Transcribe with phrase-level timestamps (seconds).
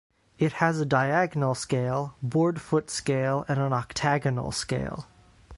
[0.39, 5.05] It has a diagonal scale, board foot scale and an octagonal scale.